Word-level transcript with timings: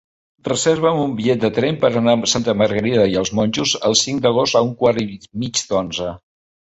Reserva'm 0.45 0.99
un 1.01 1.11
bitllet 1.17 1.41
de 1.41 1.49
tren 1.57 1.75
per 1.83 1.91
anar 1.99 2.15
a 2.21 2.29
Santa 2.31 2.55
Margarida 2.61 3.03
i 3.11 3.17
els 3.21 3.31
Monjos 3.41 3.73
el 3.91 3.97
cinc 4.01 4.23
d'agost 4.23 4.57
a 4.61 4.63
un 4.69 4.73
quart 4.81 5.03
i 5.03 5.07
mig 5.45 5.63
d'onze. 5.73 6.09